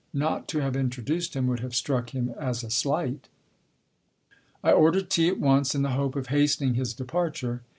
Not 0.15 0.47
to 0.47 0.57
have 0.61 0.75
introduced 0.75 1.35
him 1.35 1.45
would 1.45 1.59
have 1.59 1.75
struck 1.75 2.09
him 2.09 2.29
as 2.39 2.63
a 2.63 2.71
slight. 2.71 3.29
I 4.63 4.71
ordered 4.71 5.11
tea 5.11 5.27
at 5.29 5.37
once 5.39 5.75
in 5.75 5.83
the 5.83 5.89
hope 5.91 6.15
of 6.15 6.29
hastening 6.29 6.73
his 6.73 6.95
departure. 6.95 7.61